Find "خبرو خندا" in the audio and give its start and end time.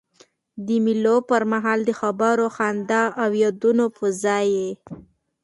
1.99-3.03